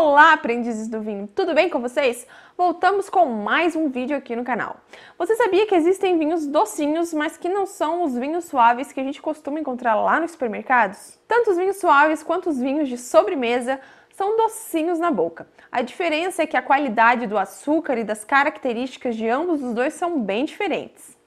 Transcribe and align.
Olá, 0.00 0.32
aprendizes 0.32 0.86
do 0.86 1.00
vinho! 1.00 1.26
Tudo 1.26 1.56
bem 1.56 1.68
com 1.68 1.80
vocês? 1.80 2.24
Voltamos 2.56 3.10
com 3.10 3.26
mais 3.26 3.74
um 3.74 3.88
vídeo 3.88 4.16
aqui 4.16 4.36
no 4.36 4.44
canal. 4.44 4.76
Você 5.18 5.34
sabia 5.34 5.66
que 5.66 5.74
existem 5.74 6.16
vinhos 6.16 6.46
docinhos, 6.46 7.12
mas 7.12 7.36
que 7.36 7.48
não 7.48 7.66
são 7.66 8.04
os 8.04 8.16
vinhos 8.16 8.44
suaves 8.44 8.92
que 8.92 9.00
a 9.00 9.02
gente 9.02 9.20
costuma 9.20 9.58
encontrar 9.58 9.96
lá 9.96 10.20
nos 10.20 10.30
supermercados? 10.30 11.18
Tanto 11.26 11.50
os 11.50 11.56
vinhos 11.56 11.78
suaves 11.78 12.22
quanto 12.22 12.48
os 12.48 12.60
vinhos 12.60 12.88
de 12.88 12.96
sobremesa 12.96 13.80
são 14.14 14.36
docinhos 14.36 15.00
na 15.00 15.10
boca. 15.10 15.48
A 15.70 15.82
diferença 15.82 16.44
é 16.44 16.46
que 16.46 16.56
a 16.56 16.62
qualidade 16.62 17.26
do 17.26 17.36
açúcar 17.36 17.98
e 17.98 18.04
das 18.04 18.24
características 18.24 19.16
de 19.16 19.28
ambos 19.28 19.60
os 19.60 19.74
dois 19.74 19.94
são 19.94 20.20
bem 20.20 20.44
diferentes. 20.44 21.17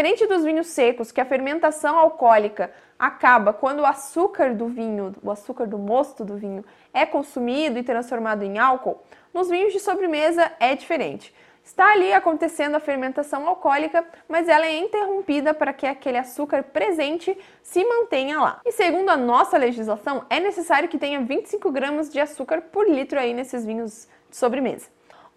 Diferente 0.00 0.26
dos 0.26 0.44
vinhos 0.44 0.68
secos, 0.68 1.12
que 1.12 1.20
a 1.20 1.26
fermentação 1.26 1.98
alcoólica 1.98 2.72
acaba 2.98 3.52
quando 3.52 3.80
o 3.80 3.84
açúcar 3.84 4.54
do 4.54 4.66
vinho, 4.66 5.14
o 5.22 5.30
açúcar 5.30 5.66
do 5.66 5.76
mosto 5.76 6.24
do 6.24 6.38
vinho, 6.38 6.64
é 6.94 7.04
consumido 7.04 7.78
e 7.78 7.82
transformado 7.82 8.42
em 8.42 8.58
álcool, 8.58 9.02
nos 9.34 9.50
vinhos 9.50 9.74
de 9.74 9.78
sobremesa 9.78 10.52
é 10.58 10.74
diferente. 10.74 11.34
Está 11.62 11.92
ali 11.92 12.14
acontecendo 12.14 12.76
a 12.76 12.80
fermentação 12.80 13.46
alcoólica, 13.46 14.02
mas 14.26 14.48
ela 14.48 14.64
é 14.64 14.78
interrompida 14.78 15.52
para 15.52 15.74
que 15.74 15.86
aquele 15.86 16.16
açúcar 16.16 16.62
presente 16.62 17.36
se 17.62 17.84
mantenha 17.84 18.40
lá. 18.40 18.62
E 18.64 18.72
segundo 18.72 19.10
a 19.10 19.18
nossa 19.18 19.58
legislação, 19.58 20.24
é 20.30 20.40
necessário 20.40 20.88
que 20.88 20.96
tenha 20.96 21.20
25 21.20 21.70
gramas 21.70 22.10
de 22.10 22.18
açúcar 22.18 22.62
por 22.62 22.88
litro 22.88 23.20
aí 23.20 23.34
nesses 23.34 23.66
vinhos 23.66 24.08
de 24.30 24.36
sobremesa. 24.38 24.88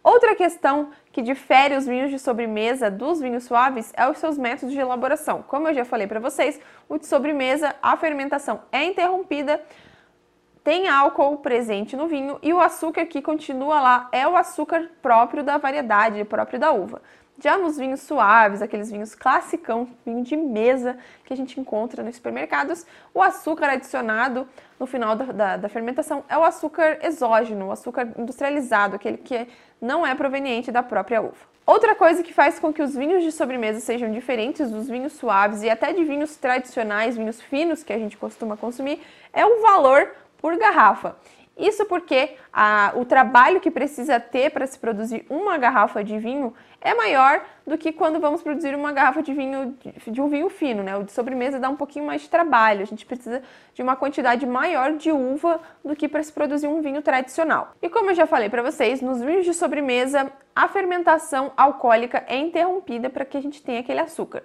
Outra 0.03 0.35
questão 0.35 0.89
que 1.13 1.21
difere 1.21 1.77
os 1.77 1.85
vinhos 1.85 2.11
de 2.11 2.19
sobremesa 2.19 2.91
dos 2.91 3.21
vinhos 3.21 3.45
suaves 3.45 3.93
é 3.95 4.05
os 4.09 4.17
seus 4.17 4.37
métodos 4.37 4.73
de 4.73 4.79
elaboração. 4.79 5.41
Como 5.47 5.69
eu 5.69 5.73
já 5.73 5.85
falei 5.85 6.07
para 6.07 6.19
vocês, 6.19 6.59
o 6.89 6.97
de 6.97 7.07
sobremesa, 7.07 7.73
a 7.81 7.95
fermentação 7.95 8.63
é 8.69 8.83
interrompida, 8.83 9.63
tem 10.61 10.89
álcool 10.89 11.37
presente 11.37 11.95
no 11.95 12.07
vinho 12.07 12.37
e 12.41 12.51
o 12.53 12.59
açúcar 12.59 13.05
que 13.05 13.21
continua 13.21 13.79
lá 13.79 14.09
é 14.11 14.27
o 14.27 14.35
açúcar 14.35 14.91
próprio 15.01 15.41
da 15.41 15.57
variedade, 15.57 16.23
próprio 16.25 16.59
da 16.59 16.71
uva. 16.71 17.01
Já 17.39 17.57
nos 17.57 17.77
vinhos 17.77 18.01
suaves, 18.01 18.61
aqueles 18.61 18.91
vinhos 18.91 19.15
classicão, 19.15 19.87
vinho 20.05 20.23
de 20.23 20.37
mesa 20.37 20.97
que 21.25 21.33
a 21.33 21.35
gente 21.35 21.59
encontra 21.59 22.03
nos 22.03 22.15
supermercados, 22.15 22.85
o 23.13 23.21
açúcar 23.21 23.71
adicionado 23.71 24.47
no 24.79 24.85
final 24.85 25.15
da, 25.15 25.25
da, 25.25 25.57
da, 25.57 25.69
fermentação 25.69 26.23
é 26.29 26.37
o 26.37 26.43
açúcar 26.43 26.99
exógeno, 27.01 27.67
o 27.67 27.71
açúcar 27.71 28.07
industrializado, 28.17 28.95
aquele 28.95 29.17
que 29.17 29.47
não 29.81 30.05
é 30.05 30.13
proveniente 30.13 30.71
da 30.71 30.83
própria 30.83 31.21
uva. 31.21 31.53
Outra 31.65 31.95
coisa 31.95 32.21
que 32.21 32.33
faz 32.33 32.59
com 32.59 32.73
que 32.73 32.81
os 32.81 32.93
vinhos 32.93 33.23
de 33.23 33.31
sobremesa 33.31 33.79
sejam 33.79 34.11
diferentes 34.11 34.69
dos 34.69 34.87
vinhos 34.87 35.13
suaves 35.13 35.63
e 35.63 35.69
até 35.69 35.91
de 35.91 36.03
vinhos 36.03 36.35
tradicionais, 36.35 37.15
vinhos 37.17 37.41
finos 37.41 37.83
que 37.83 37.93
a 37.93 37.97
gente 37.97 38.17
costuma 38.17 38.55
consumir, 38.57 39.01
é 39.31 39.45
o 39.45 39.61
valor 39.61 40.11
por 40.37 40.57
garrafa. 40.57 41.15
Isso 41.57 41.85
porque 41.85 42.35
a, 42.51 42.91
o 42.95 43.05
trabalho 43.05 43.61
que 43.61 43.69
precisa 43.69 44.19
ter 44.19 44.49
para 44.49 44.65
se 44.65 44.77
produzir 44.77 45.25
uma 45.29 45.57
garrafa 45.57 46.03
de 46.03 46.17
vinho 46.17 46.53
é 46.83 46.93
maior 46.93 47.41
do 47.65 47.77
que 47.77 47.93
quando 47.93 48.19
vamos 48.19 48.43
produzir 48.43 48.75
uma 48.75 48.91
garrafa 48.91 49.23
de 49.23 49.33
vinho 49.33 49.75
de 50.05 50.21
um 50.21 50.27
vinho 50.27 50.49
fino, 50.49 50.83
né? 50.83 50.97
O 50.97 51.03
de 51.03 51.13
sobremesa 51.13 51.59
dá 51.59 51.69
um 51.69 51.77
pouquinho 51.77 52.05
mais 52.05 52.21
de 52.21 52.29
trabalho. 52.29 52.81
A 52.81 52.85
gente 52.85 53.05
precisa 53.05 53.41
de 53.73 53.81
uma 53.81 53.95
quantidade 53.95 54.45
maior 54.45 54.91
de 54.93 55.11
uva 55.11 55.61
do 55.83 55.95
que 55.95 56.09
para 56.09 56.21
se 56.21 56.31
produzir 56.31 56.67
um 56.67 56.81
vinho 56.81 57.01
tradicional. 57.01 57.73
E 57.81 57.89
como 57.89 58.11
eu 58.11 58.15
já 58.15 58.27
falei 58.27 58.49
para 58.49 58.61
vocês, 58.61 59.01
nos 59.01 59.21
vinhos 59.21 59.45
de 59.45 59.53
sobremesa 59.53 60.31
a 60.55 60.67
fermentação 60.67 61.51
alcoólica 61.57 62.23
é 62.27 62.37
interrompida 62.37 63.09
para 63.09 63.25
que 63.25 63.37
a 63.37 63.41
gente 63.41 63.63
tenha 63.63 63.79
aquele 63.79 64.01
açúcar. 64.01 64.43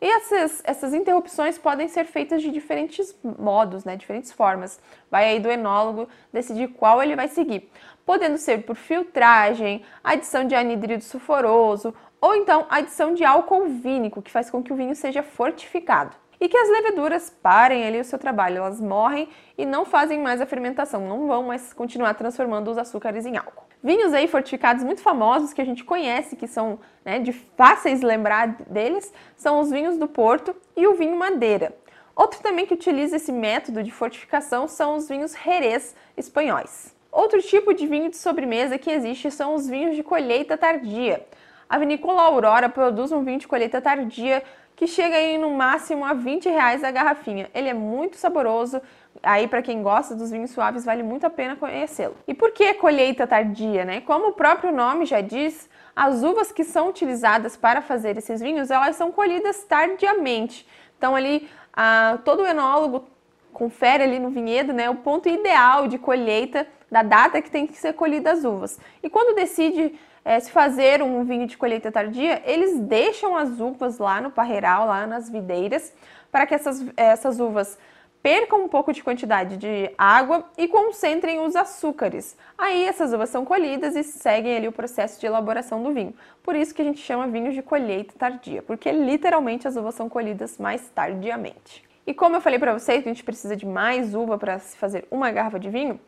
E 0.00 0.06
essas, 0.06 0.62
essas 0.64 0.92
interrupções 0.92 1.56
podem 1.58 1.88
ser 1.88 2.04
feitas 2.04 2.42
de 2.42 2.50
diferentes 2.50 3.16
modos, 3.22 3.84
né, 3.84 3.96
diferentes 3.96 4.32
formas. 4.32 4.78
Vai 5.10 5.24
aí 5.28 5.40
do 5.40 5.50
enólogo 5.50 6.08
decidir 6.32 6.68
qual 6.68 7.02
ele 7.02 7.16
vai 7.16 7.28
seguir, 7.28 7.70
podendo 8.04 8.36
ser 8.36 8.64
por 8.64 8.76
filtragem, 8.76 9.82
adição 10.04 10.44
de 10.44 10.54
anidrido 10.54 11.02
sulfuroso 11.02 11.94
ou 12.20 12.34
então 12.34 12.66
adição 12.68 13.14
de 13.14 13.24
álcool 13.24 13.66
vínico, 13.66 14.22
que 14.22 14.30
faz 14.30 14.50
com 14.50 14.62
que 14.62 14.72
o 14.72 14.76
vinho 14.76 14.94
seja 14.94 15.22
fortificado 15.22 16.16
e 16.40 16.48
que 16.48 16.56
as 16.56 16.68
leveduras 16.68 17.30
parem 17.30 17.86
ali 17.86 18.00
o 18.00 18.04
seu 18.04 18.18
trabalho, 18.18 18.58
elas 18.58 18.80
morrem 18.80 19.28
e 19.56 19.64
não 19.64 19.84
fazem 19.84 20.20
mais 20.20 20.40
a 20.40 20.46
fermentação, 20.46 21.06
não 21.06 21.26
vão 21.26 21.44
mais 21.44 21.72
continuar 21.72 22.14
transformando 22.14 22.70
os 22.70 22.78
açúcares 22.78 23.24
em 23.24 23.36
álcool. 23.36 23.65
Vinhos 23.86 24.12
aí 24.12 24.26
fortificados 24.26 24.82
muito 24.82 25.00
famosos 25.00 25.52
que 25.52 25.62
a 25.62 25.64
gente 25.64 25.84
conhece, 25.84 26.34
que 26.34 26.48
são 26.48 26.76
né, 27.04 27.20
de 27.20 27.32
fáceis 27.32 28.02
lembrar 28.02 28.48
deles, 28.68 29.12
são 29.36 29.60
os 29.60 29.70
vinhos 29.70 29.96
do 29.96 30.08
Porto 30.08 30.56
e 30.76 30.88
o 30.88 30.94
vinho 30.94 31.16
Madeira. 31.16 31.72
Outro 32.12 32.40
também 32.40 32.66
que 32.66 32.74
utiliza 32.74 33.14
esse 33.14 33.30
método 33.30 33.84
de 33.84 33.92
fortificação 33.92 34.66
são 34.66 34.96
os 34.96 35.08
vinhos 35.08 35.36
Jerez 35.36 35.94
espanhóis. 36.16 36.96
Outro 37.12 37.40
tipo 37.40 37.72
de 37.72 37.86
vinho 37.86 38.10
de 38.10 38.16
sobremesa 38.16 38.76
que 38.76 38.90
existe 38.90 39.30
são 39.30 39.54
os 39.54 39.68
vinhos 39.68 39.94
de 39.94 40.02
colheita 40.02 40.58
tardia. 40.58 41.24
A 41.68 41.78
vinícola 41.78 42.22
Aurora 42.22 42.68
produz 42.68 43.12
um 43.12 43.22
vinho 43.22 43.38
de 43.38 43.46
colheita 43.46 43.80
tardia 43.80 44.42
que 44.76 44.86
chega 44.86 45.16
aí 45.16 45.38
no 45.38 45.50
máximo 45.54 46.04
a 46.04 46.12
20 46.12 46.50
reais 46.50 46.84
a 46.84 46.90
garrafinha. 46.90 47.50
Ele 47.54 47.70
é 47.70 47.74
muito 47.74 48.16
saboroso, 48.16 48.80
aí 49.22 49.48
para 49.48 49.62
quem 49.62 49.82
gosta 49.82 50.14
dos 50.14 50.30
vinhos 50.30 50.50
suaves 50.50 50.84
vale 50.84 51.02
muito 51.02 51.26
a 51.26 51.30
pena 51.30 51.56
conhecê-lo. 51.56 52.14
E 52.28 52.34
por 52.34 52.52
que 52.52 52.74
colheita 52.74 53.26
tardia, 53.26 53.86
né? 53.86 54.02
Como 54.02 54.28
o 54.28 54.32
próprio 54.32 54.70
nome 54.70 55.06
já 55.06 55.22
diz, 55.22 55.68
as 55.96 56.22
uvas 56.22 56.52
que 56.52 56.62
são 56.62 56.90
utilizadas 56.90 57.56
para 57.56 57.80
fazer 57.80 58.18
esses 58.18 58.40
vinhos, 58.40 58.70
elas 58.70 58.96
são 58.96 59.10
colhidas 59.10 59.64
tardiamente. 59.64 60.68
Então 60.98 61.16
ali, 61.16 61.48
a, 61.72 62.18
todo 62.22 62.46
enólogo 62.46 63.06
confere 63.54 64.04
ali 64.04 64.18
no 64.18 64.28
vinhedo, 64.28 64.74
né, 64.74 64.90
o 64.90 64.96
ponto 64.96 65.26
ideal 65.26 65.88
de 65.88 65.96
colheita 65.96 66.66
da 66.90 67.02
data 67.02 67.40
que 67.40 67.50
tem 67.50 67.66
que 67.66 67.78
ser 67.78 67.94
colhidas 67.94 68.40
as 68.40 68.44
uvas. 68.44 68.78
E 69.02 69.08
quando 69.08 69.34
decide 69.34 69.98
é, 70.26 70.40
se 70.40 70.50
fazer 70.50 71.00
um 71.04 71.22
vinho 71.22 71.46
de 71.46 71.56
colheita 71.56 71.92
tardia, 71.92 72.42
eles 72.44 72.80
deixam 72.80 73.36
as 73.36 73.60
uvas 73.60 73.98
lá 73.98 74.20
no 74.20 74.28
parreiral, 74.28 74.84
lá 74.88 75.06
nas 75.06 75.30
videiras, 75.30 75.94
para 76.32 76.44
que 76.44 76.52
essas, 76.52 76.84
essas 76.96 77.38
uvas 77.38 77.78
percam 78.20 78.64
um 78.64 78.68
pouco 78.68 78.92
de 78.92 79.04
quantidade 79.04 79.56
de 79.56 79.88
água 79.96 80.44
e 80.58 80.66
concentrem 80.66 81.38
os 81.38 81.54
açúcares. 81.54 82.36
Aí 82.58 82.86
essas 82.86 83.12
uvas 83.12 83.30
são 83.30 83.44
colhidas 83.44 83.94
e 83.94 84.02
seguem 84.02 84.56
ali 84.56 84.66
o 84.66 84.72
processo 84.72 85.20
de 85.20 85.26
elaboração 85.26 85.80
do 85.80 85.92
vinho. 85.92 86.12
Por 86.42 86.56
isso 86.56 86.74
que 86.74 86.82
a 86.82 86.84
gente 86.84 86.98
chama 86.98 87.28
vinho 87.28 87.52
de 87.52 87.62
colheita 87.62 88.14
tardia, 88.18 88.62
porque 88.62 88.90
literalmente 88.90 89.68
as 89.68 89.76
uvas 89.76 89.94
são 89.94 90.08
colhidas 90.08 90.58
mais 90.58 90.90
tardiamente. 90.90 91.84
E 92.04 92.12
como 92.12 92.34
eu 92.34 92.40
falei 92.40 92.58
para 92.58 92.72
vocês 92.72 93.04
a 93.04 93.08
gente 93.08 93.22
precisa 93.22 93.54
de 93.54 93.64
mais 93.64 94.12
uva 94.12 94.36
para 94.36 94.58
se 94.58 94.76
fazer 94.76 95.06
uma 95.08 95.30
garrafa 95.30 95.60
de 95.60 95.70
vinho, 95.70 96.00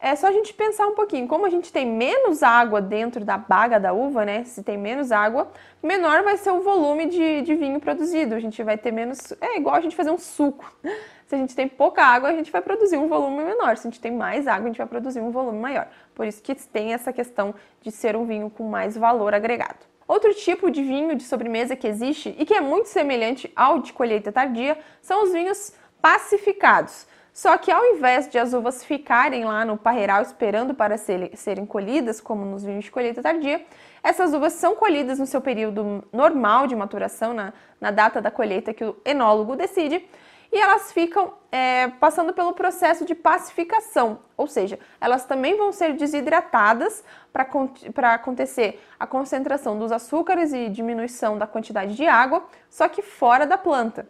é 0.00 0.14
só 0.14 0.28
a 0.28 0.32
gente 0.32 0.54
pensar 0.54 0.86
um 0.86 0.94
pouquinho. 0.94 1.26
Como 1.26 1.44
a 1.44 1.50
gente 1.50 1.72
tem 1.72 1.84
menos 1.84 2.42
água 2.42 2.80
dentro 2.80 3.24
da 3.24 3.36
baga 3.36 3.80
da 3.80 3.92
uva, 3.92 4.24
né? 4.24 4.44
Se 4.44 4.62
tem 4.62 4.78
menos 4.78 5.10
água, 5.10 5.50
menor 5.82 6.22
vai 6.22 6.36
ser 6.36 6.50
o 6.50 6.60
volume 6.60 7.06
de, 7.06 7.42
de 7.42 7.54
vinho 7.56 7.80
produzido. 7.80 8.34
A 8.34 8.40
gente 8.40 8.62
vai 8.62 8.78
ter 8.78 8.92
menos. 8.92 9.32
É 9.40 9.56
igual 9.56 9.74
a 9.74 9.80
gente 9.80 9.96
fazer 9.96 10.10
um 10.10 10.18
suco. 10.18 10.72
Se 11.26 11.34
a 11.34 11.38
gente 11.38 11.54
tem 11.54 11.68
pouca 11.68 12.02
água, 12.02 12.30
a 12.30 12.32
gente 12.32 12.50
vai 12.50 12.62
produzir 12.62 12.96
um 12.96 13.06
volume 13.06 13.44
menor. 13.44 13.76
Se 13.76 13.86
a 13.86 13.90
gente 13.90 14.00
tem 14.00 14.10
mais 14.10 14.46
água, 14.46 14.64
a 14.64 14.68
gente 14.68 14.78
vai 14.78 14.86
produzir 14.86 15.20
um 15.20 15.30
volume 15.30 15.58
maior. 15.58 15.86
Por 16.14 16.26
isso 16.26 16.42
que 16.42 16.54
tem 16.54 16.94
essa 16.94 17.12
questão 17.12 17.54
de 17.82 17.90
ser 17.90 18.16
um 18.16 18.24
vinho 18.24 18.48
com 18.48 18.64
mais 18.64 18.96
valor 18.96 19.34
agregado. 19.34 19.86
Outro 20.06 20.32
tipo 20.32 20.70
de 20.70 20.82
vinho 20.82 21.14
de 21.14 21.24
sobremesa 21.24 21.76
que 21.76 21.86
existe 21.86 22.34
e 22.38 22.46
que 22.46 22.54
é 22.54 22.62
muito 22.62 22.88
semelhante 22.88 23.52
ao 23.54 23.80
de 23.80 23.92
colheita 23.92 24.32
tardia 24.32 24.78
são 25.02 25.22
os 25.24 25.32
vinhos 25.32 25.74
pacificados. 26.00 27.06
Só 27.38 27.56
que 27.56 27.70
ao 27.70 27.84
invés 27.94 28.28
de 28.28 28.36
as 28.36 28.52
uvas 28.52 28.82
ficarem 28.82 29.44
lá 29.44 29.64
no 29.64 29.76
parreiral 29.76 30.20
esperando 30.22 30.74
para 30.74 30.98
serem 30.98 31.64
colhidas, 31.64 32.20
como 32.20 32.44
nos 32.44 32.64
vinhos 32.64 32.86
de 32.86 32.90
colheita 32.90 33.22
tardia, 33.22 33.64
essas 34.02 34.34
uvas 34.34 34.54
são 34.54 34.74
colhidas 34.74 35.20
no 35.20 35.24
seu 35.24 35.40
período 35.40 36.02
normal 36.12 36.66
de 36.66 36.74
maturação, 36.74 37.32
na, 37.32 37.52
na 37.80 37.92
data 37.92 38.20
da 38.20 38.28
colheita 38.28 38.74
que 38.74 38.84
o 38.84 38.96
enólogo 39.04 39.54
decide, 39.54 40.04
e 40.50 40.58
elas 40.58 40.90
ficam 40.90 41.32
é, 41.52 41.86
passando 42.00 42.32
pelo 42.32 42.54
processo 42.54 43.04
de 43.04 43.14
pacificação, 43.14 44.18
ou 44.36 44.48
seja, 44.48 44.76
elas 45.00 45.24
também 45.24 45.56
vão 45.56 45.70
ser 45.70 45.92
desidratadas 45.92 47.04
para 47.32 48.14
acontecer 48.14 48.84
a 48.98 49.06
concentração 49.06 49.78
dos 49.78 49.92
açúcares 49.92 50.52
e 50.52 50.68
diminuição 50.68 51.38
da 51.38 51.46
quantidade 51.46 51.94
de 51.94 52.04
água, 52.04 52.42
só 52.68 52.88
que 52.88 53.00
fora 53.00 53.46
da 53.46 53.56
planta. 53.56 54.08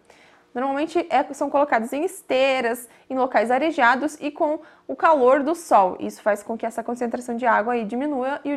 Normalmente 0.60 1.06
é, 1.08 1.22
são 1.32 1.48
colocados 1.48 1.92
em 1.92 2.04
esteiras, 2.04 2.88
em 3.08 3.16
locais 3.16 3.50
arejados 3.50 4.16
e 4.20 4.30
com 4.30 4.58
o 4.86 4.96
calor 4.96 5.42
do 5.42 5.54
sol. 5.54 5.96
Isso 6.00 6.20
faz 6.20 6.42
com 6.42 6.56
que 6.56 6.66
essa 6.66 6.82
concentração 6.82 7.36
de 7.36 7.46
água 7.46 7.74
aí 7.74 7.84
diminua 7.84 8.40
e 8.44 8.52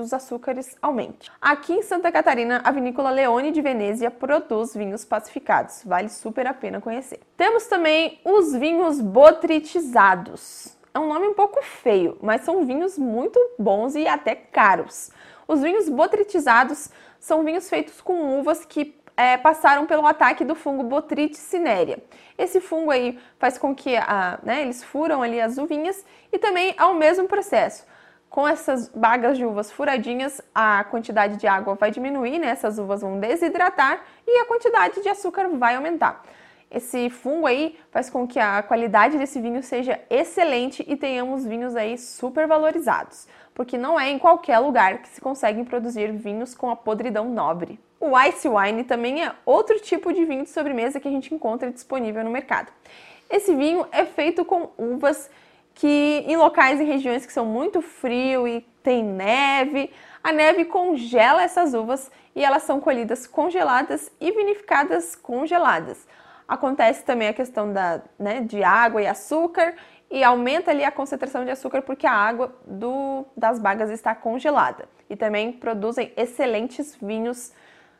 os 0.00 0.12
açúcares 0.12 0.76
aumente. 0.82 1.30
Aqui 1.40 1.72
em 1.72 1.82
Santa 1.82 2.12
Catarina, 2.12 2.60
a 2.62 2.70
vinícola 2.70 3.10
Leone 3.10 3.50
de 3.50 3.62
Venezia 3.62 4.10
produz 4.10 4.74
vinhos 4.74 5.04
pacificados. 5.04 5.82
Vale 5.84 6.08
super 6.08 6.46
a 6.46 6.52
pena 6.52 6.80
conhecer. 6.80 7.20
Temos 7.36 7.66
também 7.66 8.20
os 8.24 8.52
vinhos 8.52 9.00
botritizados. 9.00 10.76
É 10.92 10.98
um 10.98 11.08
nome 11.08 11.28
um 11.28 11.34
pouco 11.34 11.62
feio, 11.62 12.18
mas 12.22 12.42
são 12.42 12.64
vinhos 12.64 12.98
muito 12.98 13.38
bons 13.58 13.94
e 13.94 14.06
até 14.06 14.34
caros. 14.34 15.10
Os 15.48 15.62
vinhos 15.62 15.88
botritizados 15.88 16.90
são 17.20 17.44
vinhos 17.44 17.68
feitos 17.68 18.00
com 18.00 18.38
uvas 18.38 18.64
que 18.64 18.94
é, 19.16 19.36
passaram 19.36 19.86
pelo 19.86 20.06
ataque 20.06 20.44
do 20.44 20.54
fungo 20.54 20.82
Botrytis 20.82 21.38
cinerea. 21.38 21.98
Esse 22.36 22.60
fungo 22.60 22.90
aí 22.90 23.18
faz 23.38 23.56
com 23.56 23.74
que 23.74 23.96
a, 23.96 24.38
né, 24.42 24.62
eles 24.62 24.84
furam 24.84 25.22
ali 25.22 25.40
as 25.40 25.56
uvinhas 25.56 26.04
e 26.30 26.38
também 26.38 26.74
é 26.76 26.84
o 26.84 26.94
mesmo 26.94 27.26
processo. 27.26 27.86
Com 28.28 28.46
essas 28.46 28.88
bagas 28.88 29.38
de 29.38 29.46
uvas 29.46 29.72
furadinhas, 29.72 30.42
a 30.54 30.84
quantidade 30.84 31.38
de 31.38 31.46
água 31.46 31.74
vai 31.74 31.90
diminuir, 31.90 32.38
né? 32.38 32.48
essas 32.48 32.78
uvas 32.78 33.00
vão 33.00 33.18
desidratar 33.18 34.04
e 34.26 34.40
a 34.40 34.44
quantidade 34.44 35.02
de 35.02 35.08
açúcar 35.08 35.48
vai 35.48 35.76
aumentar. 35.76 36.22
Esse 36.70 37.08
fungo 37.08 37.46
aí 37.46 37.78
faz 37.90 38.10
com 38.10 38.26
que 38.26 38.38
a 38.38 38.62
qualidade 38.62 39.16
desse 39.16 39.40
vinho 39.40 39.62
seja 39.62 40.00
excelente 40.10 40.84
e 40.86 40.96
tenhamos 40.96 41.46
vinhos 41.46 41.76
aí 41.76 41.96
super 41.96 42.46
valorizados, 42.46 43.28
porque 43.54 43.78
não 43.78 43.98
é 43.98 44.10
em 44.10 44.18
qualquer 44.18 44.58
lugar 44.58 44.98
que 44.98 45.08
se 45.08 45.20
conseguem 45.20 45.64
produzir 45.64 46.12
vinhos 46.12 46.54
com 46.54 46.68
a 46.68 46.76
podridão 46.76 47.30
nobre. 47.30 47.78
O 47.98 48.18
ice 48.20 48.48
wine 48.48 48.84
também 48.84 49.24
é 49.24 49.32
outro 49.44 49.80
tipo 49.80 50.12
de 50.12 50.24
vinho 50.24 50.44
de 50.44 50.50
sobremesa 50.50 51.00
que 51.00 51.08
a 51.08 51.10
gente 51.10 51.34
encontra 51.34 51.70
disponível 51.70 52.22
no 52.22 52.30
mercado. 52.30 52.72
Esse 53.28 53.54
vinho 53.54 53.86
é 53.90 54.04
feito 54.04 54.44
com 54.44 54.70
uvas 54.76 55.30
que 55.74 56.24
em 56.26 56.36
locais 56.36 56.80
e 56.80 56.84
regiões 56.84 57.26
que 57.26 57.32
são 57.32 57.44
muito 57.44 57.82
frio 57.82 58.46
e 58.46 58.60
tem 58.82 59.02
neve, 59.02 59.90
a 60.22 60.32
neve 60.32 60.64
congela 60.64 61.42
essas 61.42 61.74
uvas 61.74 62.10
e 62.34 62.44
elas 62.44 62.62
são 62.62 62.80
colhidas 62.80 63.26
congeladas 63.26 64.10
e 64.20 64.30
vinificadas 64.30 65.16
congeladas 65.16 66.06
acontece 66.46 67.04
também 67.04 67.28
a 67.28 67.32
questão 67.32 67.72
da, 67.72 68.02
né, 68.18 68.40
de 68.40 68.62
água 68.62 69.02
e 69.02 69.06
açúcar 69.06 69.74
e 70.10 70.22
aumenta 70.22 70.70
ali 70.70 70.84
a 70.84 70.90
concentração 70.90 71.44
de 71.44 71.50
açúcar 71.50 71.82
porque 71.82 72.06
a 72.06 72.12
água 72.12 72.54
do, 72.64 73.26
das 73.36 73.58
bagas 73.58 73.90
está 73.90 74.14
congelada. 74.14 74.88
E 75.10 75.16
também 75.16 75.52
produzem 75.52 76.12
excelentes 76.16 76.96
vinhos 77.00 77.52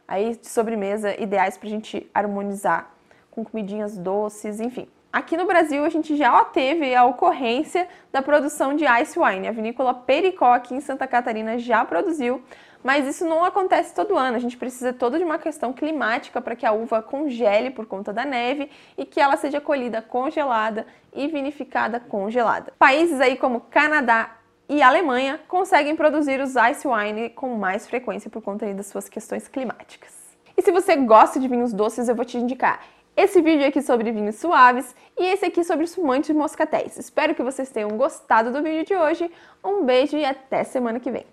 aí 0.07 0.37
de 0.37 0.49
sobremesa 0.49 1.21
ideais 1.21 1.57
para 1.57 1.69
a 1.69 1.71
gente 1.71 2.11
harmonizar 2.15 2.91
com 3.31 3.45
comidinhas 3.45 3.97
doces, 3.97 4.61
enfim. 4.61 4.89
Aqui 5.13 5.37
no 5.37 5.47
Brasil 5.47 5.85
a 5.85 5.89
gente 5.89 6.17
já 6.17 6.45
teve 6.45 6.95
a 6.95 7.05
ocorrência 7.05 7.89
da 8.13 8.21
produção 8.21 8.75
de 8.75 8.85
ice 9.03 9.19
wine. 9.19 9.49
A 9.49 9.53
vinícola 9.53 9.95
Pericó 9.95 10.53
aqui 10.53 10.75
em 10.75 10.81
Santa 10.81 11.07
Catarina 11.07 11.59
já 11.59 11.85
produziu 11.85 12.43
mas 12.87 13.05
isso 13.05 13.27
não 13.27 13.45
acontece 13.45 13.93
todo 13.93 14.17
ano. 14.17 14.37
A 14.37 14.39
gente 14.39 14.57
precisa 14.57 14.93
toda 14.93 15.19
de 15.19 15.25
uma 15.25 15.39
questão 15.39 15.73
climática 15.73 16.41
para 16.41 16.55
que 16.55 16.65
a 16.65 16.71
uva 16.71 17.03
congele 17.03 17.71
por 17.71 17.85
conta 17.85 18.13
da 18.13 18.25
neve 18.25 18.71
e 18.97 19.05
que 19.05 19.21
ela 19.21 19.37
seja 19.37 19.61
colhida 19.61 20.01
congelada 20.01 20.87
e 21.13 21.27
vinificada 21.27 21.99
congelada. 21.99 22.73
Países 22.79 23.21
aí 23.21 23.37
como 23.37 23.61
Canadá 23.61 24.37
e 24.69 24.83
Alemanha 24.83 25.41
conseguem 25.49 25.95
produzir 25.95 26.41
os 26.41 26.55
ice 26.57 26.87
wine 26.87 27.31
com 27.31 27.55
mais 27.57 27.87
frequência 27.87 28.31
por 28.31 28.43
conta 28.43 28.73
das 28.75 28.87
suas 28.87 29.09
questões 29.09 29.49
climáticas. 29.49 30.13
E 30.57 30.63
se 30.63 30.73
você 30.73 30.97
gosta 30.97 31.39
de 31.39 31.49
vinhos 31.49 31.73
doces, 31.73 32.09
eu 32.09 32.15
vou 32.15 32.25
te 32.25 32.39
indicar 32.39 32.81
esse 33.17 33.41
vídeo 33.41 33.67
aqui 33.67 33.81
sobre 33.81 34.13
vinhos 34.13 34.37
suaves 34.37 34.95
e 35.19 35.25
esse 35.25 35.47
aqui 35.47 35.65
sobre 35.65 35.85
espumantes 35.85 36.35
moscatéis. 36.37 36.99
Espero 36.99 37.35
que 37.35 37.43
vocês 37.43 37.71
tenham 37.71 37.91
gostado 37.91 38.53
do 38.53 38.63
vídeo 38.63 38.85
de 38.85 38.95
hoje. 38.95 39.31
Um 39.65 39.85
beijo 39.85 40.17
e 40.17 40.25
até 40.25 40.65
semana 40.65 41.01
que 41.01 41.11
vem. 41.11 41.25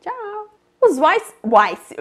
Tchau! 0.00 0.48
Os 0.80 0.98
Weiss. 0.98 1.34
Weiss. 1.42 1.94